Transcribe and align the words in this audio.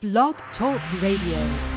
Blog 0.00 0.34
Talk 0.56 0.80
Radio. 1.02 1.69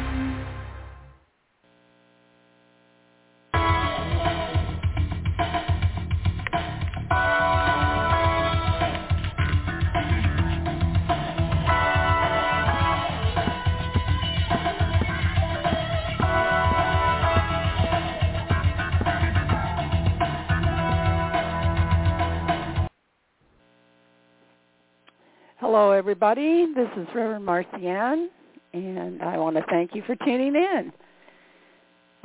Everybody. 26.04 26.66
This 26.76 26.90
is 26.98 27.08
Reverend 27.16 27.46
Marcianne, 27.46 28.28
and 28.74 29.22
I 29.22 29.38
want 29.38 29.56
to 29.56 29.64
thank 29.70 29.96
you 29.96 30.04
for 30.06 30.18
tuning 30.18 30.54
in. 30.54 30.92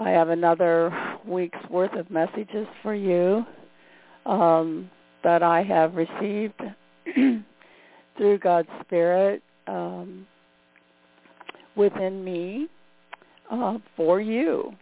I 0.01 0.11
have 0.11 0.31
another 0.31 0.93
week's 1.25 1.61
worth 1.71 1.93
of 1.93 2.11
messages 2.11 2.67
for 2.83 2.93
you 2.93 3.45
um, 4.27 4.91
that 5.23 5.45
I 5.45 5.63
have 5.63 5.95
received 5.95 6.61
through 8.17 8.39
God's 8.41 8.69
Spirit 8.85 9.45
um, 9.69 10.27
within 11.77 12.25
me 12.25 12.67
uh, 13.49 13.79
for 13.97 14.21
you. 14.21 14.73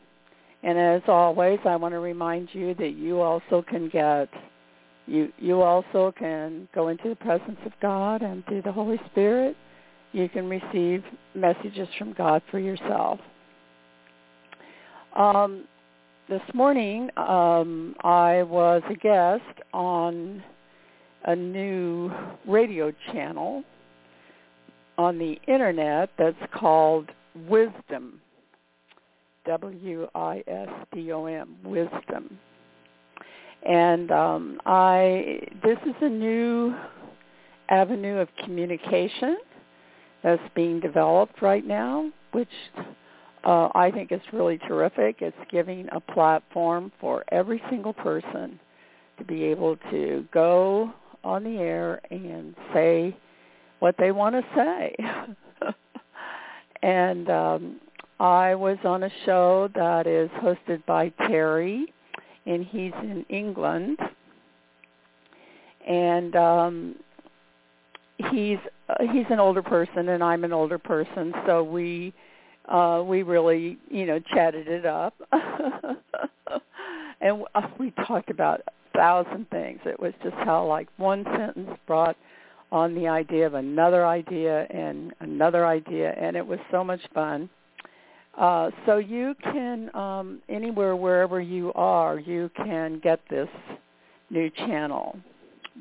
And 0.63 0.79
as 0.79 1.03
always, 1.07 1.59
I 1.67 1.77
want 1.77 1.93
to 1.93 2.01
remind 2.01 2.49
you 2.55 2.75
that 2.77 2.95
you 2.97 3.21
also 3.21 3.63
can 3.69 3.91
get 3.91 4.31
you 5.07 5.33
you 5.39 5.63
also 5.63 6.13
can 6.19 6.69
go 6.75 6.89
into 6.89 7.09
the 7.09 7.17
presence 7.17 7.59
of 7.65 7.73
God 7.81 8.23
and 8.23 8.45
through 8.47 8.63
the 8.63 8.73
Holy 8.73 9.01
Spirit 9.11 9.57
you 10.13 10.29
can 10.29 10.49
receive 10.49 11.05
messages 11.35 11.89
from 11.99 12.13
God 12.13 12.43
for 12.51 12.59
yourself. 12.59 13.21
Um, 15.15 15.65
this 16.29 16.43
morning 16.55 17.11
um, 17.17 17.95
I 18.03 18.43
was 18.43 18.83
a 18.91 18.95
guest 18.95 19.63
on 19.73 20.43
a 21.25 21.37
new 21.37 22.11
radio 22.47 22.93
channel 23.13 23.63
on 24.99 25.19
the 25.19 25.39
internet 25.47 26.11
that's 26.19 26.37
called 26.55 27.11
Wisdom. 27.49 28.21
W-I-S-D-O-M, 29.45 31.57
Wisdom 31.65 32.39
and 33.67 34.11
um, 34.13 34.61
I 34.65 35.41
this 35.63 35.79
is 35.85 35.95
a 36.01 36.09
new 36.09 36.75
avenue 37.69 38.19
of 38.19 38.29
communication 38.45 39.37
that's 40.23 40.43
being 40.55 40.81
developed 40.81 41.43
right 41.43 41.67
now, 41.67 42.11
which 42.33 42.49
uh, 43.45 43.69
I 43.75 43.91
think 43.91 44.13
is 44.13 44.21
really 44.33 44.59
terrific. 44.59 45.17
It's 45.21 45.37
giving 45.51 45.89
a 45.93 46.01
platform 46.01 46.93
for 47.01 47.25
every 47.33 47.61
single 47.69 47.93
person 47.93 48.59
to 49.19 49.25
be 49.25 49.45
able 49.45 49.77
to 49.91 50.27
go 50.33 50.93
on 51.25 51.43
the 51.43 51.59
air 51.59 52.01
and 52.11 52.55
say 52.73 53.17
what 53.81 53.97
they 53.99 54.13
want 54.13 54.37
to 54.37 54.43
say. 54.55 54.95
and 56.83 57.29
um, 57.29 57.81
I 58.21 58.55
was 58.55 58.79
on 58.85 59.03
a 59.03 59.11
show 59.25 59.69
that 59.75 60.07
is 60.07 60.31
hosted 60.43 60.85
by 60.87 61.09
Terry 61.27 61.93
and 62.47 62.65
he's 62.65 62.93
in 63.03 63.25
England, 63.29 63.99
and 65.87 66.35
um, 66.37 66.95
he's 68.31 68.59
uh, 68.89 68.95
he's 69.13 69.27
an 69.31 69.41
older 69.41 69.63
person, 69.63 70.09
and 70.11 70.23
I'm 70.23 70.45
an 70.45 70.53
older 70.53 70.79
person, 70.79 71.35
so 71.47 71.63
we 71.63 72.15
uh, 72.69 73.03
we 73.05 73.23
really 73.23 73.79
you 73.91 74.07
know 74.07 74.19
chatted 74.19 74.69
it 74.69 74.87
up, 74.87 75.15
and 77.21 77.45
uh, 77.55 77.69
we 77.79 77.91
talked 78.07 78.31
about 78.31 78.61
a 78.61 78.73
thousand 78.97 79.51
things. 79.51 79.81
It 79.85 79.99
was 79.99 80.13
just 80.23 80.37
how 80.37 80.67
like 80.67 80.89
one 80.97 81.25
sentence 81.37 81.71
brought 81.87 82.17
on 82.73 82.95
the 82.95 83.07
idea 83.09 83.47
of 83.47 83.55
another 83.55 84.07
idea 84.07 84.67
and 84.71 85.13
another 85.21 85.67
idea, 85.67 86.13
and 86.13 86.37
it 86.37 86.47
was 86.47 86.59
so 86.71 86.83
much 86.83 87.01
fun 87.15 87.49
uh, 88.39 88.71
so 88.85 88.99
you 88.99 89.35
can, 89.43 89.95
um, 89.95 90.41
anywhere, 90.49 90.95
wherever 90.95 91.41
you 91.41 91.73
are, 91.75 92.19
you 92.19 92.51
can 92.57 93.01
get 93.03 93.21
this 93.31 93.49
new 94.31 94.51
channel, 94.51 95.19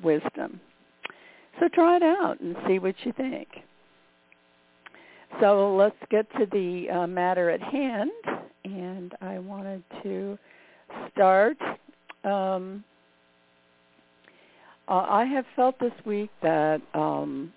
Wisdom. 0.04 0.60
So 1.60 1.68
try 1.74 1.98
it 1.98 2.04
out 2.04 2.40
and 2.42 2.56
see 2.68 2.80
what 2.80 2.96
you 3.04 3.14
think. 3.14 3.48
So 5.42 5.76
let's 5.76 5.96
get 6.10 6.30
to 6.38 6.46
the 6.52 6.90
uh, 6.90 7.08
matter 7.08 7.50
at 7.50 7.62
hand. 7.62 8.12
And 8.64 9.14
I 9.22 9.40
wanted 9.40 9.84
to 10.04 10.38
start. 11.12 11.58
Um, 12.24 12.84
uh, 14.88 15.06
I 15.10 15.26
have 15.26 15.46
felt 15.56 15.80
this 15.80 15.94
week 16.06 16.30
that 16.42 16.82
um, 16.94 17.52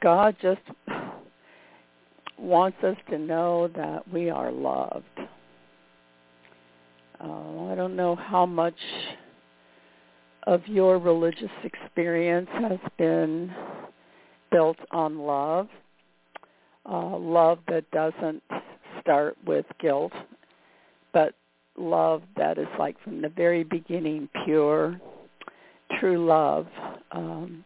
God 0.00 0.36
just 0.40 0.60
wants 2.44 2.76
us 2.84 2.96
to 3.10 3.18
know 3.18 3.68
that 3.68 4.06
we 4.12 4.28
are 4.28 4.52
loved. 4.52 5.04
Uh, 7.20 7.68
I 7.70 7.74
don't 7.74 7.96
know 7.96 8.14
how 8.14 8.44
much 8.44 8.74
of 10.46 10.60
your 10.66 10.98
religious 10.98 11.50
experience 11.64 12.48
has 12.52 12.78
been 12.98 13.50
built 14.50 14.76
on 14.90 15.18
love, 15.18 15.68
uh, 16.88 17.16
love 17.16 17.60
that 17.68 17.90
doesn't 17.92 18.42
start 19.00 19.36
with 19.46 19.64
guilt, 19.80 20.12
but 21.14 21.34
love 21.78 22.22
that 22.36 22.58
is 22.58 22.68
like 22.78 23.02
from 23.02 23.22
the 23.22 23.28
very 23.30 23.64
beginning 23.64 24.28
pure, 24.44 25.00
true 25.98 26.26
love 26.26 26.66
um, 27.12 27.64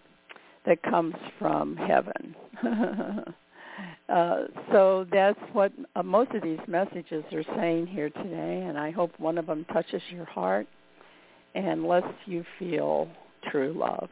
that 0.67 0.81
comes 0.84 1.15
from 1.38 1.77
heaven. 1.77 2.37
Uh, 4.09 4.44
so 4.72 5.06
that's 5.12 5.39
what 5.53 5.72
uh, 5.94 6.03
most 6.03 6.31
of 6.33 6.43
these 6.43 6.59
messages 6.66 7.25
are 7.33 7.44
saying 7.56 7.87
here 7.87 8.11
today, 8.11 8.65
and 8.66 8.78
I 8.78 8.91
hope 8.91 9.12
one 9.19 9.39
of 9.39 9.47
them 9.47 9.66
touches 9.72 10.03
your 10.11 10.25
heart 10.25 10.66
and 11.55 11.84
lets 11.84 12.06
you 12.27 12.44
feel 12.59 13.09
true 13.50 13.75
love. 13.77 14.09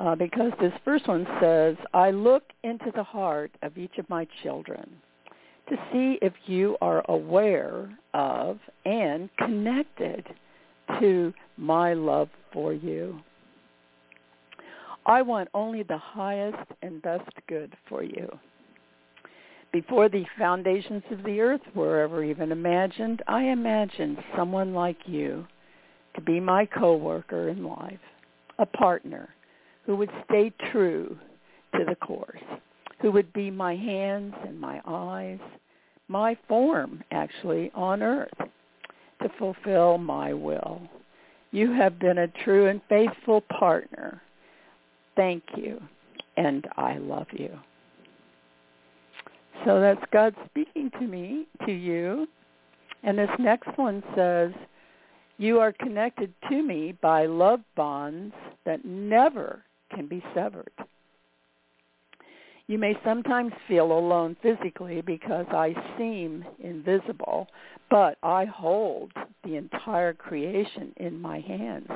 Uh, 0.00 0.14
because 0.14 0.52
this 0.60 0.72
first 0.84 1.06
one 1.08 1.26
says, 1.40 1.76
I 1.94 2.10
look 2.10 2.42
into 2.62 2.90
the 2.94 3.04
heart 3.04 3.52
of 3.62 3.78
each 3.78 3.96
of 3.98 4.08
my 4.10 4.26
children 4.42 4.90
to 5.68 5.76
see 5.92 6.18
if 6.20 6.32
you 6.46 6.76
are 6.82 7.02
aware 7.08 7.96
of 8.12 8.58
and 8.84 9.30
connected 9.38 10.26
to 11.00 11.32
my 11.56 11.94
love 11.94 12.28
for 12.52 12.72
you. 12.72 13.18
I 15.06 15.20
want 15.22 15.48
only 15.52 15.82
the 15.82 15.98
highest 15.98 16.70
and 16.82 17.02
best 17.02 17.28
good 17.46 17.74
for 17.88 18.02
you. 18.02 18.28
Before 19.70 20.08
the 20.08 20.24
foundations 20.38 21.02
of 21.10 21.24
the 21.24 21.40
earth 21.40 21.60
were 21.74 22.00
ever 22.00 22.24
even 22.24 22.52
imagined, 22.52 23.22
I 23.26 23.42
imagined 23.44 24.18
someone 24.36 24.72
like 24.72 24.96
you 25.06 25.46
to 26.14 26.20
be 26.20 26.40
my 26.40 26.64
co-worker 26.64 27.48
in 27.48 27.64
life, 27.64 27.98
a 28.58 28.66
partner 28.66 29.28
who 29.84 29.96
would 29.96 30.10
stay 30.24 30.52
true 30.70 31.18
to 31.74 31.84
the 31.84 31.96
course, 31.96 32.40
who 33.00 33.10
would 33.10 33.32
be 33.32 33.50
my 33.50 33.74
hands 33.76 34.34
and 34.46 34.58
my 34.58 34.80
eyes, 34.86 35.40
my 36.08 36.38
form 36.48 37.02
actually 37.10 37.70
on 37.74 38.02
earth 38.02 38.38
to 39.22 39.28
fulfill 39.38 39.98
my 39.98 40.32
will. 40.32 40.80
You 41.50 41.72
have 41.72 41.98
been 41.98 42.18
a 42.18 42.28
true 42.28 42.68
and 42.68 42.80
faithful 42.88 43.42
partner 43.42 44.22
thank 45.16 45.42
you, 45.56 45.80
and 46.36 46.66
I 46.76 46.98
love 46.98 47.26
you. 47.32 47.50
So 49.64 49.80
that's 49.80 50.02
God 50.12 50.34
speaking 50.46 50.90
to 50.98 51.06
me, 51.06 51.46
to 51.66 51.72
you. 51.72 52.26
And 53.02 53.18
this 53.18 53.30
next 53.38 53.68
one 53.76 54.02
says, 54.16 54.52
you 55.36 55.58
are 55.58 55.72
connected 55.72 56.32
to 56.48 56.62
me 56.62 56.92
by 57.00 57.26
love 57.26 57.60
bonds 57.76 58.34
that 58.64 58.84
never 58.84 59.62
can 59.94 60.06
be 60.06 60.22
severed. 60.34 60.70
You 62.66 62.78
may 62.78 62.98
sometimes 63.04 63.52
feel 63.68 63.92
alone 63.92 64.36
physically 64.42 65.02
because 65.02 65.46
I 65.50 65.74
seem 65.98 66.44
invisible, 66.60 67.48
but 67.90 68.16
I 68.22 68.46
hold 68.46 69.12
the 69.44 69.56
entire 69.56 70.14
creation 70.14 70.92
in 70.96 71.20
my 71.20 71.40
hands. 71.40 71.90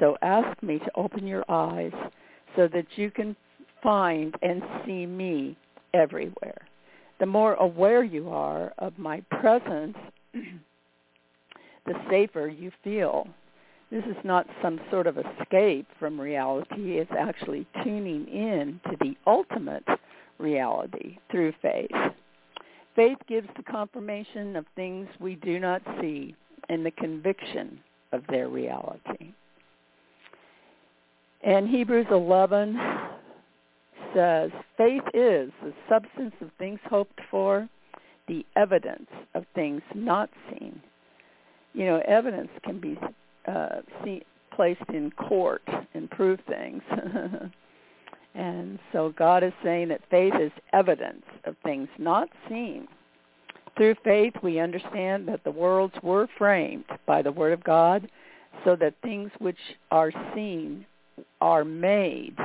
So 0.00 0.16
ask 0.22 0.62
me 0.62 0.78
to 0.78 0.90
open 0.94 1.26
your 1.26 1.44
eyes 1.48 1.92
so 2.56 2.68
that 2.68 2.86
you 2.96 3.10
can 3.10 3.36
find 3.82 4.34
and 4.42 4.62
see 4.84 5.06
me 5.06 5.56
everywhere. 5.94 6.60
The 7.20 7.26
more 7.26 7.54
aware 7.54 8.04
you 8.04 8.30
are 8.30 8.72
of 8.78 8.96
my 8.98 9.20
presence, 9.40 9.96
the 10.32 11.94
safer 12.10 12.48
you 12.48 12.70
feel. 12.84 13.26
This 13.90 14.04
is 14.04 14.16
not 14.22 14.46
some 14.62 14.80
sort 14.90 15.06
of 15.06 15.16
escape 15.18 15.86
from 15.98 16.20
reality. 16.20 16.98
It's 16.98 17.10
actually 17.18 17.66
tuning 17.82 18.28
in 18.28 18.80
to 18.90 18.96
the 19.00 19.14
ultimate 19.26 19.86
reality 20.38 21.18
through 21.30 21.54
faith. 21.62 21.90
Faith 22.94 23.18
gives 23.26 23.48
the 23.56 23.62
confirmation 23.62 24.56
of 24.56 24.66
things 24.76 25.08
we 25.20 25.36
do 25.36 25.58
not 25.58 25.80
see 26.00 26.36
and 26.68 26.84
the 26.84 26.90
conviction 26.90 27.80
of 28.12 28.22
their 28.28 28.48
reality. 28.48 29.32
And 31.48 31.66
Hebrews 31.66 32.08
11 32.10 32.78
says, 34.14 34.50
faith 34.76 35.02
is 35.14 35.50
the 35.62 35.72
substance 35.88 36.34
of 36.42 36.50
things 36.58 36.78
hoped 36.84 37.22
for, 37.30 37.66
the 38.26 38.44
evidence 38.54 39.08
of 39.34 39.46
things 39.54 39.80
not 39.94 40.28
seen. 40.50 40.78
You 41.72 41.86
know, 41.86 42.02
evidence 42.06 42.50
can 42.62 42.78
be 42.78 42.98
uh, 43.50 43.76
placed 44.54 44.90
in 44.92 45.10
court 45.12 45.62
and 45.94 46.10
prove 46.10 46.38
things. 46.46 46.82
and 48.34 48.78
so 48.92 49.14
God 49.16 49.42
is 49.42 49.54
saying 49.64 49.88
that 49.88 50.02
faith 50.10 50.34
is 50.38 50.52
evidence 50.74 51.24
of 51.44 51.56
things 51.64 51.88
not 51.98 52.28
seen. 52.50 52.86
Through 53.78 53.94
faith, 54.04 54.34
we 54.42 54.60
understand 54.60 55.26
that 55.28 55.44
the 55.44 55.50
worlds 55.50 55.94
were 56.02 56.28
framed 56.36 56.84
by 57.06 57.22
the 57.22 57.32
Word 57.32 57.54
of 57.54 57.64
God 57.64 58.10
so 58.66 58.76
that 58.76 58.92
things 59.02 59.30
which 59.38 59.56
are 59.90 60.12
seen 60.34 60.84
are 61.40 61.64
made, 61.64 62.36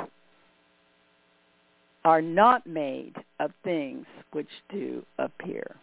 are 2.06 2.22
not 2.22 2.66
made 2.68 3.16
of 3.40 3.52
things 3.64 4.06
which 4.32 4.50
do 4.72 5.04
appear. 5.20 5.76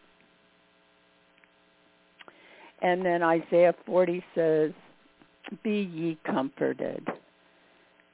And 2.83 3.05
then 3.05 3.23
Isaiah 3.23 3.75
40 3.87 4.25
says, 4.35 4.73
Be 5.63 5.91
ye 5.93 6.19
comforted. 6.25 7.07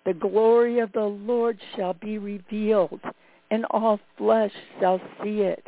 The 0.05 0.15
glory 0.15 0.79
of 0.81 0.93
the 0.93 1.01
Lord 1.01 1.59
shall 1.75 1.95
be 1.95 2.19
revealed, 2.19 3.01
and 3.51 3.65
all 3.71 4.01
flesh 4.17 4.53
shall 4.81 5.01
see 5.23 5.41
it. 5.41 5.65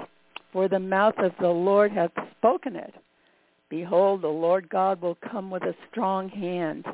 For 0.53 0.69
the 0.69 0.79
mouth 0.79 1.19
of 1.19 1.33
the 1.41 1.49
Lord 1.49 1.93
hath 1.93 2.13
spoken 2.39 2.77
it. 2.77 2.95
Behold, 3.69 4.23
the 4.23 4.29
Lord 4.29 4.69
God 4.69 5.01
will 5.01 5.19
come 5.31 5.51
with 5.51 5.63
a 5.65 5.75
strong 5.91 6.29
hand. 6.29 6.87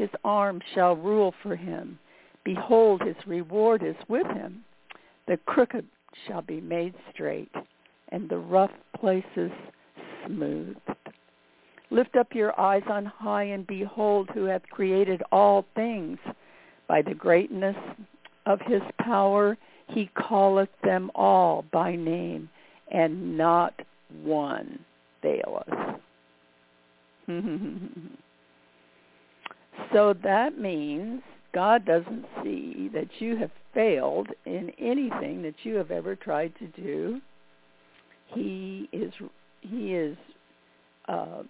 His 0.00 0.08
arm 0.24 0.62
shall 0.74 0.96
rule 0.96 1.34
for 1.42 1.54
him. 1.54 1.98
Behold, 2.42 3.02
his 3.02 3.16
reward 3.26 3.82
is 3.82 3.96
with 4.08 4.26
him. 4.28 4.64
The 5.28 5.36
crooked 5.44 5.84
shall 6.26 6.40
be 6.40 6.58
made 6.58 6.94
straight, 7.12 7.54
and 8.08 8.26
the 8.26 8.38
rough 8.38 8.70
places 8.98 9.50
smoothed. 10.24 10.80
Lift 11.90 12.16
up 12.16 12.34
your 12.34 12.58
eyes 12.58 12.82
on 12.88 13.04
high 13.04 13.42
and 13.42 13.66
behold 13.66 14.30
who 14.32 14.44
hath 14.44 14.62
created 14.70 15.22
all 15.32 15.66
things. 15.74 16.18
By 16.88 17.02
the 17.02 17.12
greatness 17.12 17.76
of 18.46 18.58
his 18.62 18.80
power 19.02 19.58
he 19.86 20.08
calleth 20.16 20.70
them 20.82 21.10
all 21.14 21.66
by 21.72 21.94
name, 21.94 22.48
and 22.90 23.36
not 23.36 23.74
one 24.22 24.78
faileth. 25.20 25.68
so 29.92 30.14
that 30.22 30.58
means 30.58 31.22
God 31.52 31.84
doesn't 31.84 32.26
see 32.42 32.90
that 32.94 33.08
you 33.18 33.36
have 33.36 33.50
failed 33.74 34.28
in 34.46 34.70
anything 34.78 35.42
that 35.42 35.54
you 35.62 35.74
have 35.76 35.90
ever 35.90 36.16
tried 36.16 36.52
to 36.58 36.66
do. 36.68 37.20
He 38.28 38.88
is 38.92 39.12
he 39.60 39.94
is 39.94 40.16
uh, 41.08 41.42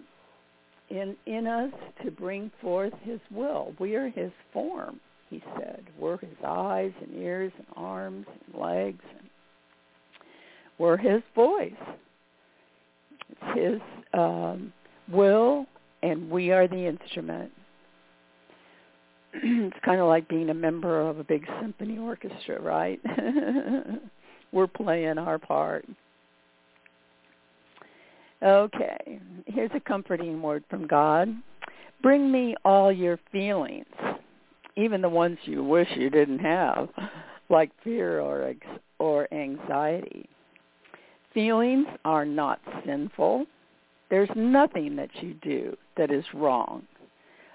in 0.89 1.15
in 1.25 1.47
us 1.47 1.71
to 2.03 2.11
bring 2.11 2.51
forth 2.61 2.93
his 3.03 3.19
will. 3.29 3.73
We 3.79 3.95
are 3.95 4.09
his 4.09 4.31
form, 4.51 4.99
he 5.29 5.43
said. 5.57 5.83
We're 5.99 6.17
his 6.17 6.37
eyes 6.45 6.93
and 7.01 7.15
ears 7.21 7.51
and 7.57 7.67
arms 7.75 8.25
and 8.27 8.61
legs 8.61 9.03
and 9.17 9.27
we're 10.79 10.97
his 10.97 11.21
voice. 11.35 11.73
It's 13.29 13.59
his 13.59 13.81
um, 14.19 14.73
will 15.11 15.67
and 16.01 16.29
we 16.29 16.49
are 16.51 16.67
the 16.67 16.87
instrument. 16.87 17.51
it's 19.43 19.77
kind 19.83 20.01
of 20.01 20.07
like 20.07 20.27
being 20.27 20.49
a 20.49 20.53
member 20.53 21.01
of 21.01 21.19
a 21.19 21.23
big 21.23 21.45
symphony 21.61 21.97
orchestra, 21.97 22.61
right? 22.61 22.99
we're 24.51 24.67
playing 24.67 25.17
our 25.17 25.39
part. 25.39 25.85
Okay, 28.43 29.19
here's 29.45 29.71
a 29.75 29.79
comforting 29.79 30.41
word 30.41 30.63
from 30.69 30.87
God. 30.87 31.29
Bring 32.01 32.31
me 32.31 32.55
all 32.65 32.91
your 32.91 33.19
feelings, 33.31 33.85
even 34.75 35.01
the 35.01 35.09
ones 35.09 35.37
you 35.45 35.63
wish 35.63 35.87
you 35.95 36.09
didn't 36.09 36.39
have, 36.39 36.89
like 37.49 37.71
fear 37.83 38.19
or 38.19 38.53
or 38.97 39.31
anxiety. 39.33 40.27
Feelings 41.33 41.87
are 42.03 42.25
not 42.25 42.59
sinful. 42.85 43.45
There's 44.09 44.29
nothing 44.35 44.95
that 44.97 45.09
you 45.21 45.35
do 45.35 45.77
that 45.95 46.11
is 46.11 46.25
wrong. 46.33 46.83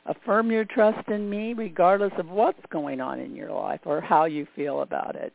Affirm 0.08 0.50
your 0.50 0.64
trust 0.64 1.08
in 1.08 1.28
me 1.28 1.52
regardless 1.52 2.12
of 2.18 2.28
what's 2.28 2.60
going 2.70 3.00
on 3.00 3.18
in 3.18 3.34
your 3.34 3.50
life 3.50 3.80
or 3.84 4.00
how 4.00 4.24
you 4.24 4.46
feel 4.54 4.82
about 4.82 5.16
it. 5.16 5.32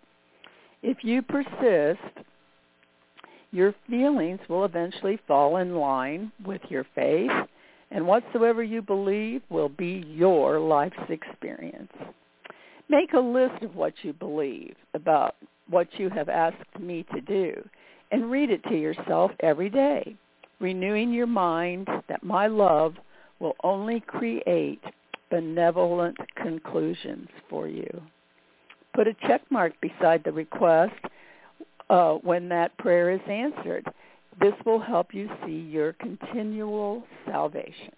If 0.81 1.03
you 1.03 1.21
persist, 1.21 2.25
your 3.51 3.75
feelings 3.89 4.39
will 4.47 4.63
eventually 4.63 5.19
fall 5.27 5.57
in 5.57 5.75
line 5.75 6.31
with 6.45 6.61
your 6.69 6.85
faith, 6.95 7.31
and 7.91 8.07
whatsoever 8.07 8.63
you 8.63 8.81
believe 8.81 9.41
will 9.49 9.67
be 9.67 10.05
your 10.07 10.59
life's 10.59 10.95
experience. 11.09 11.91
Make 12.87 13.11
a 13.13 13.19
list 13.19 13.61
of 13.63 13.75
what 13.75 13.93
you 14.03 14.13
believe 14.13 14.75
about 14.93 15.35
what 15.69 15.87
you 15.99 16.09
have 16.09 16.29
asked 16.29 16.79
me 16.79 17.05
to 17.13 17.21
do, 17.21 17.61
and 18.11 18.31
read 18.31 18.49
it 18.49 18.63
to 18.63 18.77
yourself 18.77 19.31
every 19.41 19.69
day, 19.69 20.15
renewing 20.59 21.11
your 21.11 21.27
mind 21.27 21.87
that 22.07 22.23
my 22.23 22.47
love 22.47 22.95
will 23.41 23.55
only 23.63 23.99
create 23.99 24.83
benevolent 25.29 26.17
conclusions 26.35 27.27
for 27.49 27.67
you. 27.67 28.01
Put 28.93 29.07
a 29.07 29.15
check 29.27 29.41
mark 29.49 29.73
beside 29.81 30.23
the 30.23 30.31
request 30.31 30.93
uh, 31.89 32.13
when 32.15 32.47
that 32.49 32.77
prayer 32.77 33.11
is 33.11 33.21
answered. 33.27 33.85
This 34.39 34.53
will 34.65 34.79
help 34.79 35.13
you 35.13 35.29
see 35.45 35.59
your 35.59 35.93
continual 35.93 37.03
salvation. 37.25 37.91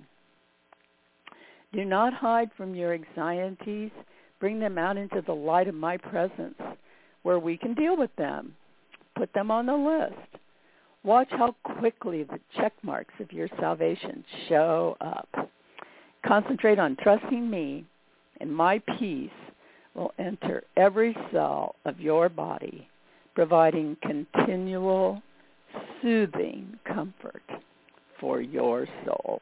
Do 1.73 1.83
not 1.83 2.13
hide 2.13 2.49
from 2.55 2.73
your 2.73 2.93
anxieties. 2.93 3.91
Bring 4.39 4.59
them 4.59 4.77
out 4.77 4.97
into 4.97 5.21
the 5.25 5.33
light 5.33 5.67
of 5.67 5.75
my 5.75 5.97
presence 5.97 6.59
where 7.23 7.39
we 7.39 7.57
can 7.57 7.73
deal 7.73 7.97
with 7.97 8.15
them. 8.15 8.53
Put 9.15 9.33
them 9.33 9.51
on 9.51 9.65
the 9.65 9.75
list. 9.75 10.42
Watch 11.03 11.29
how 11.31 11.55
quickly 11.63 12.23
the 12.23 12.39
check 12.55 12.73
marks 12.81 13.13
of 13.19 13.31
your 13.33 13.49
salvation 13.59 14.23
show 14.47 14.95
up. 15.01 15.27
Concentrate 16.25 16.79
on 16.79 16.95
trusting 17.01 17.49
me, 17.49 17.85
and 18.39 18.55
my 18.55 18.81
peace 18.97 19.29
will 19.95 20.13
enter 20.17 20.63
every 20.77 21.15
cell 21.31 21.75
of 21.85 21.99
your 21.99 22.29
body 22.29 22.87
providing 23.35 23.97
continual 24.01 25.21
soothing 26.01 26.77
comfort 26.85 27.43
for 28.19 28.39
your 28.41 28.87
soul. 29.05 29.39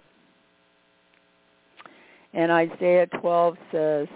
And 2.33 2.51
Isaiah 2.51 3.07
12 3.19 3.55
says, 3.71 4.07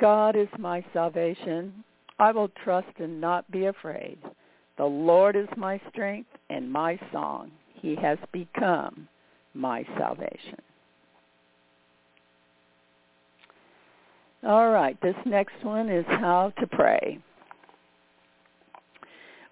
God 0.00 0.36
is 0.36 0.48
my 0.58 0.84
salvation. 0.92 1.84
I 2.18 2.30
will 2.30 2.50
trust 2.64 2.98
and 2.98 3.20
not 3.20 3.50
be 3.50 3.66
afraid. 3.66 4.18
The 4.78 4.84
Lord 4.84 5.36
is 5.36 5.48
my 5.56 5.80
strength 5.90 6.30
and 6.52 6.70
my 6.70 6.98
song. 7.12 7.50
He 7.80 7.96
has 7.96 8.18
become 8.30 9.08
my 9.54 9.84
salvation. 9.98 10.60
All 14.44 14.70
right, 14.70 15.00
this 15.00 15.14
next 15.24 15.54
one 15.62 15.88
is 15.88 16.04
how 16.06 16.52
to 16.58 16.66
pray. 16.66 17.18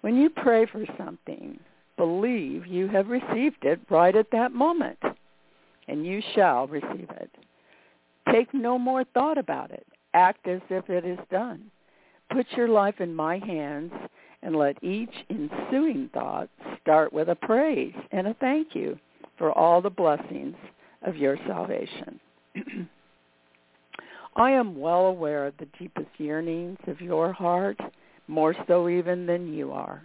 When 0.01 0.15
you 0.15 0.29
pray 0.29 0.65
for 0.65 0.85
something, 0.97 1.59
believe 1.97 2.67
you 2.67 2.87
have 2.89 3.07
received 3.07 3.63
it 3.63 3.79
right 3.89 4.15
at 4.15 4.31
that 4.31 4.51
moment, 4.51 4.99
and 5.87 6.05
you 6.05 6.21
shall 6.35 6.67
receive 6.67 7.09
it. 7.09 7.29
Take 8.31 8.53
no 8.53 8.77
more 8.77 9.03
thought 9.13 9.37
about 9.37 9.71
it. 9.71 9.85
Act 10.13 10.47
as 10.47 10.61
if 10.69 10.89
it 10.89 11.05
is 11.05 11.19
done. 11.29 11.71
Put 12.31 12.45
your 12.55 12.67
life 12.67 12.99
in 12.99 13.13
my 13.13 13.37
hands 13.39 13.91
and 14.43 14.55
let 14.55 14.83
each 14.83 15.13
ensuing 15.29 16.09
thought 16.13 16.49
start 16.81 17.13
with 17.13 17.29
a 17.29 17.35
praise 17.35 17.93
and 18.11 18.27
a 18.27 18.33
thank 18.35 18.73
you 18.75 18.97
for 19.37 19.51
all 19.57 19.81
the 19.81 19.89
blessings 19.89 20.55
of 21.03 21.15
your 21.15 21.37
salvation. 21.47 22.19
I 24.35 24.51
am 24.51 24.79
well 24.79 25.07
aware 25.07 25.47
of 25.47 25.55
the 25.57 25.67
deepest 25.77 26.09
yearnings 26.17 26.77
of 26.87 27.01
your 27.01 27.33
heart 27.33 27.79
more 28.27 28.55
so 28.67 28.87
even 28.87 29.25
than 29.25 29.53
you 29.53 29.71
are. 29.71 30.01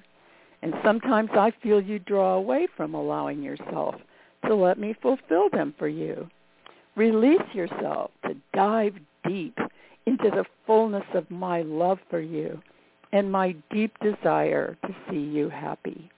And 0.63 0.75
sometimes 0.85 1.31
I 1.33 1.53
feel 1.63 1.81
you 1.81 1.99
draw 2.01 2.35
away 2.35 2.67
from 2.77 2.95
allowing 2.95 3.43
yourself 3.43 3.95
to 4.47 4.55
let 4.55 4.79
me 4.79 4.95
fulfill 5.01 5.49
them 5.51 5.75
for 5.79 5.89
you. 5.89 6.29
Release 6.97 7.55
yourself 7.55 8.11
to 8.25 8.35
dive 8.53 8.95
deep 9.29 9.59
into 10.07 10.31
the 10.31 10.45
fullness 10.67 11.05
of 11.15 11.31
my 11.31 11.63
love 11.63 11.99
for 12.11 12.21
you 12.21 12.61
and 13.13 13.31
my 13.31 13.55
deep 13.71 13.97
desire 14.01 14.77
to 14.85 14.95
see 15.09 15.19
you 15.21 15.49
happy. 15.49 16.11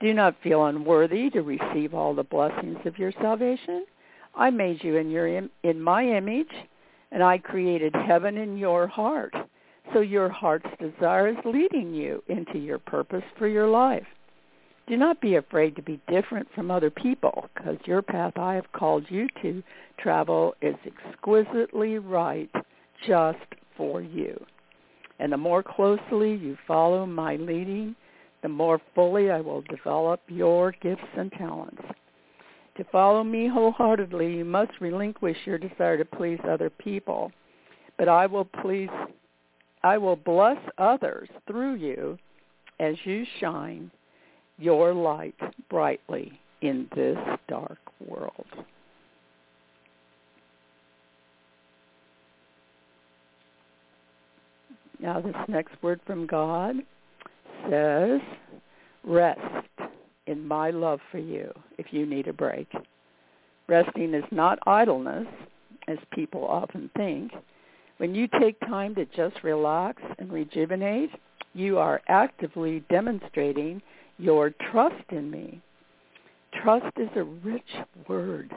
Do 0.00 0.12
not 0.12 0.36
feel 0.42 0.66
unworthy 0.66 1.30
to 1.30 1.42
receive 1.42 1.94
all 1.94 2.14
the 2.14 2.22
blessings 2.22 2.78
of 2.84 2.98
your 2.98 3.12
salvation. 3.20 3.86
I 4.34 4.50
made 4.50 4.82
you 4.82 4.96
in 4.96 5.10
your 5.10 5.26
in 5.28 5.80
my 5.80 6.04
image, 6.04 6.52
and 7.12 7.22
I 7.22 7.38
created 7.38 7.94
heaven 7.94 8.36
in 8.36 8.56
your 8.56 8.86
heart. 8.86 9.34
So 9.92 10.00
your 10.00 10.28
heart's 10.28 10.70
desire 10.80 11.28
is 11.28 11.36
leading 11.44 11.94
you 11.94 12.22
into 12.28 12.58
your 12.58 12.78
purpose 12.78 13.24
for 13.38 13.46
your 13.46 13.68
life. 13.68 14.06
Do 14.86 14.96
not 14.96 15.20
be 15.20 15.36
afraid 15.36 15.76
to 15.76 15.82
be 15.82 16.00
different 16.08 16.48
from 16.54 16.70
other 16.70 16.90
people, 16.90 17.48
because 17.54 17.78
your 17.84 18.02
path 18.02 18.36
I 18.36 18.54
have 18.54 18.72
called 18.72 19.06
you 19.08 19.28
to 19.42 19.62
travel 19.98 20.54
is 20.60 20.74
exquisitely 20.84 21.98
right 21.98 22.50
just 23.06 23.38
for 23.76 24.02
you. 24.02 24.44
And 25.18 25.32
the 25.32 25.36
more 25.36 25.62
closely 25.62 26.34
you 26.34 26.56
follow 26.66 27.06
my 27.06 27.36
leading, 27.36 27.94
the 28.42 28.48
more 28.48 28.80
fully 28.94 29.30
I 29.30 29.40
will 29.40 29.62
develop 29.62 30.20
your 30.28 30.72
gifts 30.72 31.02
and 31.16 31.30
talents. 31.32 31.82
To 32.76 32.84
follow 32.90 33.22
me 33.22 33.48
wholeheartedly, 33.48 34.36
you 34.36 34.44
must 34.44 34.72
relinquish 34.80 35.36
your 35.44 35.58
desire 35.58 35.96
to 35.96 36.04
please 36.04 36.40
other 36.48 36.70
people. 36.70 37.30
But 37.96 38.08
I 38.08 38.26
will 38.26 38.44
please 38.44 38.90
I 39.84 39.98
will 39.98 40.16
bless 40.16 40.56
others 40.78 41.28
through 41.46 41.74
you 41.74 42.18
as 42.80 42.96
you 43.04 43.24
shine 43.38 43.90
your 44.58 44.94
light 44.94 45.34
brightly 45.68 46.40
in 46.62 46.88
this 46.96 47.18
dark 47.48 47.78
world. 48.06 48.46
Now 55.04 55.20
this 55.20 55.36
next 55.48 55.74
word 55.82 56.00
from 56.06 56.26
God 56.26 56.76
says, 57.68 58.22
rest 59.04 59.38
in 60.26 60.48
my 60.48 60.70
love 60.70 60.98
for 61.12 61.18
you 61.18 61.52
if 61.76 61.88
you 61.90 62.06
need 62.06 62.26
a 62.26 62.32
break. 62.32 62.72
Resting 63.68 64.14
is 64.14 64.24
not 64.30 64.58
idleness, 64.66 65.26
as 65.88 65.98
people 66.14 66.46
often 66.46 66.90
think. 66.96 67.32
When 67.98 68.14
you 68.14 68.26
take 68.40 68.58
time 68.60 68.94
to 68.94 69.04
just 69.04 69.44
relax 69.44 70.02
and 70.18 70.32
rejuvenate, 70.32 71.10
you 71.52 71.76
are 71.76 72.00
actively 72.08 72.82
demonstrating 72.88 73.82
your 74.16 74.54
trust 74.72 75.04
in 75.10 75.30
me. 75.30 75.60
Trust 76.62 76.96
is 76.96 77.10
a 77.14 77.24
rich 77.24 77.62
word 78.08 78.54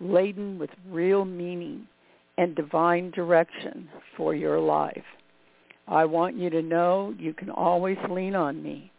laden 0.00 0.58
with 0.58 0.70
real 0.88 1.26
meaning 1.26 1.86
and 2.38 2.56
divine 2.56 3.10
direction 3.10 3.86
for 4.16 4.34
your 4.34 4.58
life. 4.58 5.04
I 5.88 6.04
want 6.04 6.36
you 6.36 6.50
to 6.50 6.62
know 6.62 7.14
you 7.18 7.34
can 7.34 7.50
always 7.50 7.98
lean 8.08 8.34
on 8.34 8.62
me. 8.62 8.92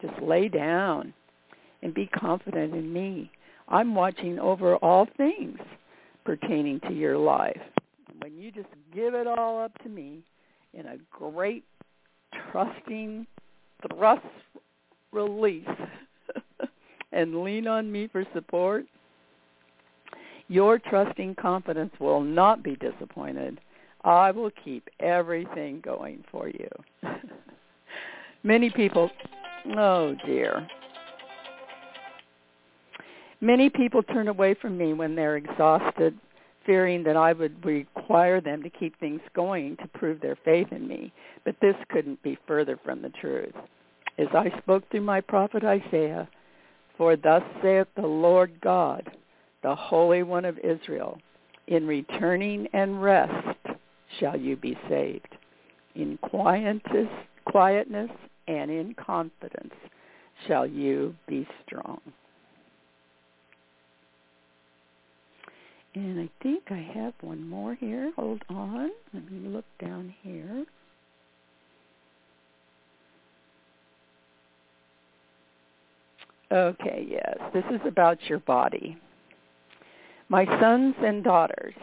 Just 0.00 0.20
lay 0.22 0.48
down 0.48 1.12
and 1.82 1.94
be 1.94 2.06
confident 2.06 2.74
in 2.74 2.92
me. 2.92 3.30
I'm 3.68 3.94
watching 3.94 4.38
over 4.38 4.76
all 4.76 5.08
things 5.16 5.58
pertaining 6.24 6.80
to 6.80 6.92
your 6.92 7.16
life. 7.16 7.60
When 8.20 8.36
you 8.36 8.50
just 8.50 8.68
give 8.94 9.14
it 9.14 9.26
all 9.26 9.62
up 9.62 9.76
to 9.82 9.88
me 9.88 10.22
in 10.74 10.86
a 10.86 10.96
great 11.10 11.64
trusting 12.50 13.26
thrust 13.88 14.26
release 15.12 15.66
and 17.12 17.42
lean 17.42 17.66
on 17.66 17.90
me 17.90 18.08
for 18.10 18.24
support, 18.34 18.86
your 20.48 20.78
trusting 20.78 21.34
confidence 21.36 21.92
will 21.98 22.20
not 22.20 22.62
be 22.62 22.76
disappointed 22.76 23.60
I 24.06 24.30
will 24.30 24.52
keep 24.64 24.88
everything 25.00 25.80
going 25.84 26.22
for 26.30 26.48
you. 26.48 26.68
Many 28.44 28.70
people, 28.70 29.10
oh 29.76 30.14
dear. 30.24 30.66
Many 33.40 33.68
people 33.68 34.04
turn 34.04 34.28
away 34.28 34.54
from 34.54 34.78
me 34.78 34.92
when 34.92 35.16
they're 35.16 35.36
exhausted, 35.36 36.16
fearing 36.64 37.02
that 37.02 37.16
I 37.16 37.32
would 37.32 37.64
require 37.64 38.40
them 38.40 38.62
to 38.62 38.70
keep 38.70 38.98
things 39.00 39.20
going 39.34 39.76
to 39.78 39.88
prove 39.88 40.20
their 40.20 40.38
faith 40.44 40.68
in 40.70 40.86
me. 40.86 41.12
But 41.44 41.56
this 41.60 41.74
couldn't 41.88 42.22
be 42.22 42.38
further 42.46 42.78
from 42.84 43.02
the 43.02 43.10
truth. 43.20 43.54
As 44.18 44.28
I 44.32 44.56
spoke 44.58 44.88
through 44.88 45.02
my 45.02 45.20
prophet 45.20 45.64
Isaiah, 45.64 46.28
for 46.96 47.16
thus 47.16 47.42
saith 47.60 47.88
the 47.96 48.06
Lord 48.06 48.52
God, 48.60 49.10
the 49.64 49.74
Holy 49.74 50.22
One 50.22 50.44
of 50.44 50.58
Israel, 50.58 51.18
in 51.66 51.86
returning 51.86 52.68
and 52.72 53.02
rest 53.02 53.58
shall 54.18 54.38
you 54.38 54.56
be 54.56 54.76
saved. 54.88 55.36
In 55.94 56.18
quietness, 56.18 57.08
and 58.48 58.70
in 58.70 58.94
confidence 58.94 59.74
shall 60.46 60.66
you 60.66 61.14
be 61.26 61.46
strong. 61.66 62.00
And 65.94 66.20
I 66.20 66.28
think 66.42 66.64
I 66.70 66.86
have 66.94 67.14
one 67.22 67.48
more 67.48 67.74
here. 67.74 68.12
Hold 68.16 68.42
on. 68.50 68.90
Let 69.14 69.32
me 69.32 69.48
look 69.48 69.64
down 69.80 70.14
here. 70.22 70.66
Okay, 76.52 77.06
yes. 77.08 77.38
This 77.54 77.64
is 77.72 77.80
about 77.86 78.18
your 78.28 78.40
body. 78.40 78.98
My 80.28 80.44
sons 80.60 80.94
and 81.02 81.24
daughters, 81.24 81.74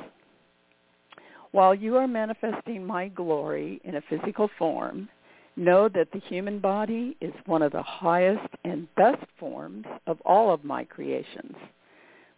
while 1.53 1.73
you 1.73 1.95
are 1.97 2.07
manifesting 2.07 2.85
my 2.85 3.07
glory 3.09 3.79
in 3.83 3.95
a 3.95 4.01
physical 4.09 4.49
form, 4.57 5.07
know 5.55 5.87
that 5.87 6.11
the 6.11 6.19
human 6.27 6.57
body 6.57 7.15
is 7.21 7.31
one 7.45 7.61
of 7.61 7.71
the 7.71 7.81
highest 7.83 8.49
and 8.65 8.87
best 8.95 9.23
forms 9.39 9.85
of 10.07 10.19
all 10.25 10.51
of 10.51 10.63
my 10.63 10.83
creations. 10.83 11.55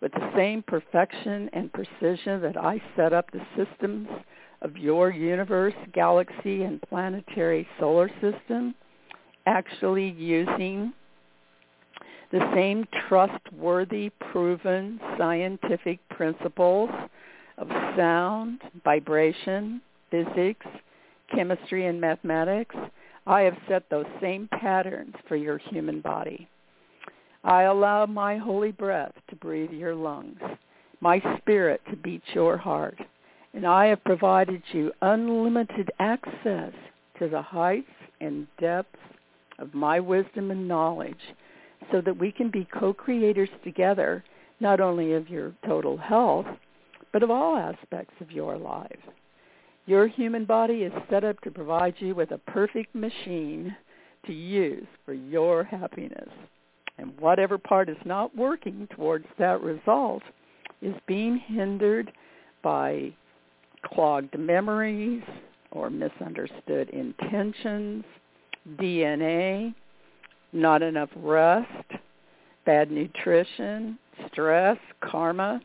With 0.01 0.11
the 0.11 0.31
same 0.35 0.61
perfection 0.67 1.49
and 1.53 1.71
precision 1.71 2.41
that 2.41 2.57
I 2.57 2.81
set 2.97 3.13
up 3.13 3.31
the 3.31 3.41
systems 3.55 4.09
of 4.61 4.75
your 4.75 5.11
universe, 5.11 5.73
galaxy, 5.93 6.63
and 6.63 6.81
planetary 6.81 7.65
solar 7.79 8.09
system, 8.19 8.75
actually 9.45 10.09
using 10.09 10.91
the 12.33 12.51
same 12.53 12.85
trustworthy, 13.07 14.09
proven 14.31 14.99
scientific 15.17 15.99
principles 16.09 16.89
of 17.57 17.67
sound, 17.97 18.61
vibration, 18.83 19.81
physics, 20.11 20.65
chemistry, 21.33 21.87
and 21.87 21.99
mathematics, 21.99 22.75
I 23.27 23.41
have 23.41 23.57
set 23.67 23.89
those 23.89 24.05
same 24.21 24.47
patterns 24.59 25.15
for 25.27 25.35
your 25.35 25.57
human 25.57 26.01
body. 26.01 26.47
I 27.43 27.63
allow 27.63 28.05
my 28.05 28.37
holy 28.37 28.71
breath 28.71 29.13
to 29.29 29.35
breathe 29.35 29.71
your 29.71 29.95
lungs, 29.95 30.39
my 31.01 31.21
spirit 31.37 31.81
to 31.89 31.95
beat 31.95 32.23
your 32.33 32.57
heart, 32.57 32.99
and 33.53 33.65
I 33.65 33.85
have 33.87 34.03
provided 34.03 34.61
you 34.71 34.91
unlimited 35.01 35.91
access 35.99 36.73
to 37.19 37.29
the 37.29 37.41
heights 37.41 37.87
and 38.19 38.47
depths 38.59 38.99
of 39.59 39.73
my 39.73 39.99
wisdom 39.99 40.51
and 40.51 40.67
knowledge 40.67 41.15
so 41.91 42.01
that 42.01 42.17
we 42.17 42.31
can 42.31 42.49
be 42.49 42.67
co-creators 42.77 43.49
together 43.63 44.23
not 44.59 44.79
only 44.79 45.13
of 45.13 45.29
your 45.29 45.53
total 45.65 45.97
health, 45.97 46.47
but 47.15 47.23
of 47.23 47.31
all 47.31 47.55
aspects 47.55 48.13
of 48.19 48.29
your 48.29 48.57
life. 48.57 48.99
Your 49.85 50.05
human 50.05 50.43
body 50.43 50.83
is 50.83 50.91
set 51.09 51.23
up 51.23 51.39
to 51.43 51.49
provide 51.49 51.93
you 51.99 52.13
with 52.13 52.31
a 52.31 52.37
perfect 52.39 52.93
machine 52.93 53.73
to 54.25 54.33
use 54.33 54.85
for 55.05 55.13
your 55.13 55.63
happiness. 55.63 56.27
And 56.97 57.17
whatever 57.17 57.57
part 57.57 57.87
is 57.87 57.95
not 58.03 58.35
working 58.35 58.89
towards 58.93 59.27
that 59.39 59.61
result 59.61 60.23
is 60.81 60.93
being 61.07 61.37
hindered 61.37 62.11
by 62.61 63.13
clogged 63.85 64.37
memories 64.37 65.23
or 65.71 65.89
misunderstood 65.89 66.89
intentions, 66.89 68.03
DNA, 68.75 69.73
not 70.51 70.81
enough 70.81 71.11
rest, 71.15 71.91
bad 72.65 72.91
nutrition, 72.91 73.97
stress, 74.29 74.77
karma, 74.99 75.61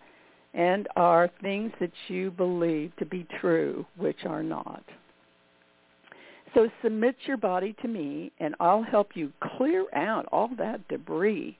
and 0.54 0.88
are 0.96 1.30
things 1.42 1.72
that 1.80 1.92
you 2.08 2.30
believe 2.30 2.92
to 2.96 3.06
be 3.06 3.26
true, 3.40 3.86
which 3.96 4.24
are 4.24 4.42
not. 4.42 4.82
So 6.54 6.68
submit 6.82 7.14
your 7.26 7.36
body 7.36 7.76
to 7.82 7.88
me, 7.88 8.32
and 8.40 8.56
I'll 8.58 8.82
help 8.82 9.10
you 9.14 9.32
clear 9.56 9.86
out 9.94 10.26
all 10.32 10.50
that 10.58 10.86
debris 10.88 11.56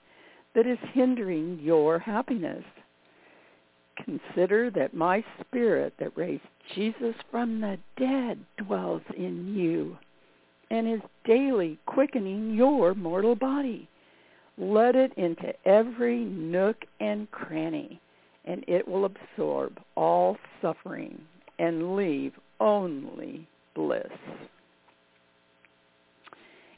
that 0.53 0.67
is 0.67 0.77
hindering 0.93 1.59
your 1.61 1.97
happiness. 1.97 2.63
Consider 4.03 4.69
that 4.71 4.93
my 4.93 5.23
spirit 5.39 5.93
that 5.99 6.17
raised 6.17 6.43
Jesus 6.75 7.15
from 7.29 7.61
the 7.61 7.77
dead 7.97 8.39
dwells 8.57 9.03
in 9.15 9.53
you 9.55 9.97
and 10.69 10.87
is 10.87 11.01
daily 11.25 11.77
quickening 11.85 12.53
your 12.53 12.93
mortal 12.93 13.35
body. 13.35 13.87
Let 14.57 14.95
it 14.95 15.13
into 15.17 15.53
every 15.65 16.19
nook 16.19 16.77
and 16.99 17.29
cranny 17.31 18.01
and 18.45 18.63
it 18.67 18.87
will 18.87 19.05
absorb 19.05 19.79
all 19.95 20.37
suffering 20.61 21.19
and 21.59 21.95
leave 21.95 22.33
only 22.59 23.47
bliss. 23.75 24.07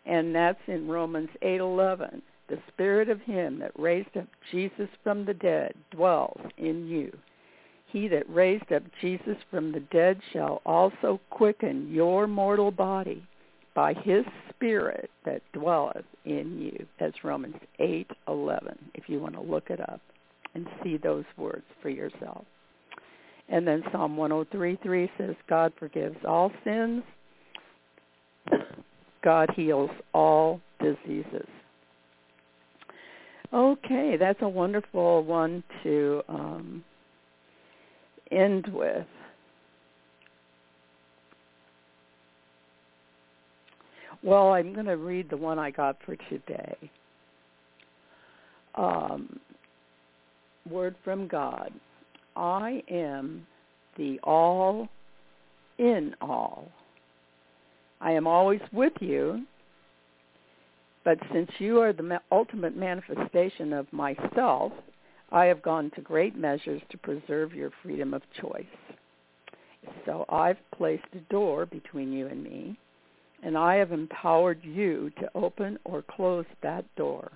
And 0.05 0.35
that's 0.35 0.59
in 0.67 0.87
Romans 0.87 1.29
8:11. 1.41 2.21
The 2.47 2.59
spirit 2.67 3.07
of 3.07 3.21
him 3.21 3.59
that 3.59 3.71
raised 3.79 4.17
up 4.17 4.27
Jesus 4.51 4.89
from 5.01 5.23
the 5.23 5.33
dead 5.33 5.73
dwells 5.91 6.41
in 6.57 6.87
you. 6.87 7.17
He 7.87 8.07
that 8.09 8.29
raised 8.29 8.71
up 8.73 8.83
Jesus 8.99 9.37
from 9.49 9.71
the 9.71 9.79
dead 9.79 10.19
shall 10.31 10.61
also 10.65 11.21
quicken 11.29 11.89
your 11.89 12.27
mortal 12.27 12.71
body 12.71 13.23
by 13.73 13.93
his 13.93 14.25
spirit 14.49 15.09
that 15.23 15.41
dwelleth 15.53 16.05
in 16.25 16.59
you. 16.59 16.85
That's 16.99 17.23
Romans 17.23 17.57
8:11 17.79 18.77
if 18.93 19.07
you 19.07 19.19
want 19.19 19.35
to 19.35 19.41
look 19.41 19.69
it 19.69 19.79
up 19.79 20.01
and 20.55 20.67
see 20.83 20.97
those 20.97 21.25
words 21.37 21.65
for 21.81 21.89
yourself. 21.89 22.45
And 23.49 23.67
then 23.67 23.83
Psalm 23.91 24.15
103.3 24.15 25.09
says, 25.17 25.35
God 25.49 25.73
forgives 25.77 26.17
all 26.27 26.51
sins. 26.63 27.03
God 29.23 29.49
heals 29.55 29.89
all 30.13 30.59
diseases. 30.81 31.47
Okay, 33.53 34.17
that's 34.19 34.39
a 34.41 34.49
wonderful 34.49 35.23
one 35.23 35.63
to 35.83 36.21
um, 36.27 36.83
end 38.31 38.67
with. 38.73 39.05
Well, 44.23 44.53
I'm 44.53 44.73
going 44.73 44.85
to 44.85 44.97
read 44.97 45.29
the 45.29 45.37
one 45.37 45.59
I 45.59 45.69
got 45.69 45.97
for 46.05 46.15
today. 46.29 46.75
Um, 48.75 49.39
word 50.69 50.95
from 51.03 51.27
God. 51.27 51.71
I 52.35 52.83
am 52.89 53.45
the 53.97 54.19
all 54.23 54.87
in 55.77 56.15
all. 56.21 56.71
I 58.01 58.11
am 58.11 58.27
always 58.27 58.61
with 58.71 58.93
you, 58.99 59.45
but 61.05 61.17
since 61.31 61.49
you 61.59 61.79
are 61.79 61.93
the 61.93 62.19
ultimate 62.31 62.75
manifestation 62.75 63.73
of 63.73 63.91
myself, 63.93 64.71
I 65.31 65.45
have 65.45 65.61
gone 65.61 65.91
to 65.95 66.01
great 66.01 66.35
measures 66.35 66.81
to 66.89 66.97
preserve 66.97 67.53
your 67.53 67.71
freedom 67.81 68.13
of 68.13 68.21
choice. 68.39 68.65
So 70.05 70.25
I've 70.29 70.57
placed 70.75 71.03
a 71.13 71.31
door 71.31 71.65
between 71.65 72.11
you 72.11 72.27
and 72.27 72.43
me, 72.43 72.77
and 73.41 73.57
I 73.57 73.75
have 73.75 73.91
empowered 73.91 74.59
you 74.63 75.11
to 75.19 75.29
open 75.35 75.77
or 75.85 76.03
close 76.03 76.45
that 76.61 76.85
door. 76.95 77.31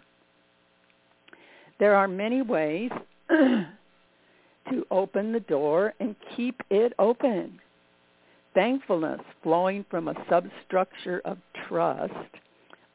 There 1.79 1.95
are 1.95 2.07
many 2.07 2.41
ways 2.41 2.91
to 3.29 4.85
open 4.91 5.31
the 5.31 5.39
door 5.41 5.93
and 5.99 6.15
keep 6.35 6.61
it 6.69 6.93
open. 6.99 7.59
Thankfulness 8.53 9.21
flowing 9.43 9.85
from 9.89 10.07
a 10.07 10.25
substructure 10.29 11.21
of 11.25 11.37
trust 11.67 12.13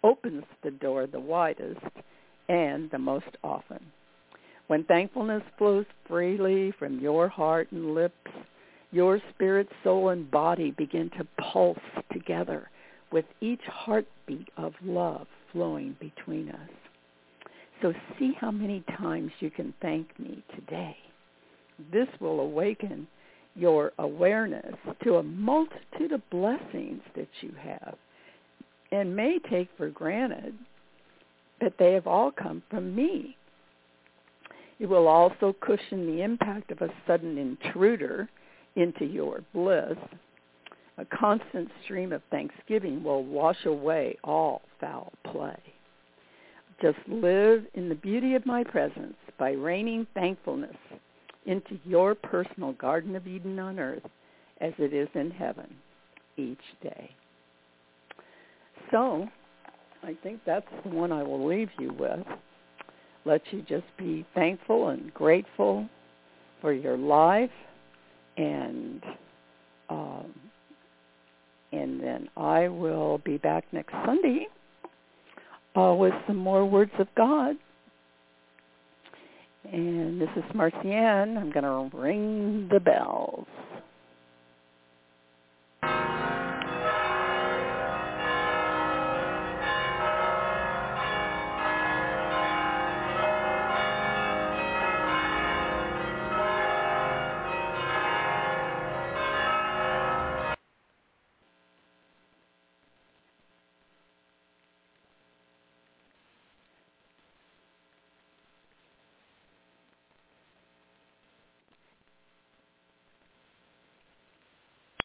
opens 0.03 0.45
the 0.63 0.71
door 0.71 1.07
the 1.07 1.21
widest 1.21 1.81
and 2.49 2.91
the 2.91 2.99
most 2.99 3.37
often. 3.45 3.81
When 4.67 4.85
thankfulness 4.85 5.43
flows 5.59 5.87
freely 6.09 6.73
from 6.79 6.99
your 7.01 7.29
heart 7.29 7.71
and 7.73 7.95
lips, 7.95 8.15
your 8.91 9.21
spirit, 9.35 9.69
soul, 9.85 10.11
and 10.11 10.31
body 10.31 10.73
begin 10.73 11.11
to 11.19 11.27
pulse 11.53 11.79
together 12.13 12.71
with 13.11 13.25
each 13.41 13.63
heartbeat 13.67 14.49
of 14.57 14.73
love 14.85 15.27
flowing 15.53 15.97
between 16.01 16.51
us. 16.51 16.71
So 17.83 17.93
see 18.19 18.33
how 18.41 18.53
many 18.53 18.85
times 18.97 19.33
you 19.41 19.51
can 19.51 19.75
thank 19.83 20.19
me 20.19 20.43
today. 20.55 20.97
This 21.93 22.07
will 22.21 22.41
awaken 22.41 23.09
your 23.57 23.93
awareness 23.99 24.75
to 25.03 25.17
a 25.17 25.23
multitude 25.23 26.13
of 26.13 26.31
blessings 26.31 27.03
that 27.17 27.29
you 27.41 27.53
have 27.61 27.97
and 28.93 29.17
may 29.17 29.39
take 29.51 29.69
for 29.77 29.91
granted 29.91 30.55
that 31.61 31.75
they 31.79 31.93
have 31.93 32.07
all 32.07 32.31
come 32.31 32.63
from 32.71 32.95
me. 32.95 33.37
It 34.79 34.87
will 34.87 35.09
also 35.09 35.55
cushion 35.61 36.07
the 36.07 36.23
impact 36.23 36.71
of 36.71 36.81
a 36.83 36.93
sudden 37.07 37.37
intruder 37.37 38.29
into 38.77 39.05
your 39.05 39.43
bliss. 39.53 39.97
A 40.99 41.05
constant 41.05 41.69
stream 41.85 42.13
of 42.13 42.23
thanksgiving 42.31 43.03
will 43.03 43.25
wash 43.25 43.65
away 43.65 44.17
all 44.23 44.63
foul 44.81 45.13
play. 45.25 45.59
Just 46.83 46.99
live 47.07 47.65
in 47.75 47.89
the 47.89 47.95
beauty 47.95 48.35
of 48.35 48.45
my 48.45 48.65
presence 48.65 49.15
by 49.39 49.53
raining 49.53 50.05
thankfulness 50.15 50.77
into 51.47 51.79
your 51.85 52.17
personal 52.17 52.73
Garden 52.73 53.15
of 53.15 53.25
Eden 53.29 53.61
on 53.61 53.79
earth 53.79 54.03
as 54.61 54.73
it 54.79 54.93
is 54.93 55.09
in 55.15 55.31
heaven 55.31 55.73
each 56.37 56.59
day. 56.83 57.09
So 58.91 59.29
I 60.03 60.17
think 60.25 60.41
that's 60.45 60.67
the 60.83 60.91
one 60.91 61.13
I 61.13 61.23
will 61.23 61.47
leave 61.47 61.71
you 61.79 61.95
with. 61.97 62.27
Let 63.25 63.43
you 63.53 63.63
just 63.63 63.87
be 63.97 64.27
thankful 64.35 64.89
and 64.89 65.15
grateful 65.15 65.89
for 66.61 66.73
your 66.73 66.97
life 66.97 67.51
and 68.37 69.03
um, 69.89 70.35
and 71.71 72.03
then 72.03 72.29
I 72.37 72.67
will 72.67 73.19
be 73.19 73.39
back 73.39 73.65
next 73.73 73.95
Sunday 74.05 74.49
uh, 75.77 75.95
with 75.95 76.15
some 76.27 76.37
more 76.37 76.65
words 76.67 76.93
of 76.99 77.09
God. 77.17 77.57
And 79.71 80.21
this 80.21 80.29
is 80.37 80.45
Marcianne. 80.55 81.39
I'm 81.39 81.51
going 81.53 81.91
to 81.91 81.97
ring 81.97 82.69
the 82.71 82.81
bells. 82.81 83.47